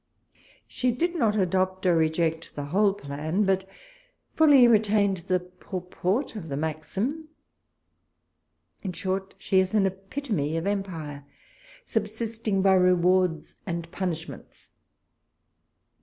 She 0.67 0.89
did 0.91 1.13
not 1.15 1.35
adopt 1.35 1.85
or 1.85 1.95
reject 1.95 2.55
the 2.55 2.65
whole 2.65 2.95
plan, 2.95 3.43
but 3.45 3.65
fully 4.35 4.67
retained 4.67 5.17
the 5.17 5.39
purport 5.39 6.35
of 6.35 6.49
the 6.49 6.57
maxim. 6.57 7.27
In 8.81 8.93
short, 8.93 9.35
she 9.37 9.59
is 9.59 9.75
an 9.75 9.85
epitome 9.85 10.57
of 10.57 10.65
empire, 10.65 11.23
subsisting 11.85 12.63
by 12.63 12.73
rewards 12.73 13.53
and 13.67 13.91
punishments. 13.91 14.71